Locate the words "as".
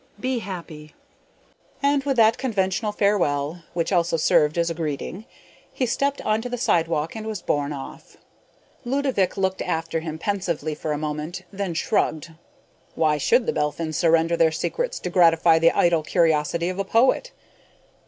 4.57-4.71